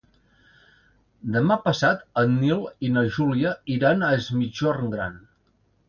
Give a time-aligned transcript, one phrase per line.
[1.35, 5.27] Demà passat en Nil i na Júlia iran a Es Migjorn Gran.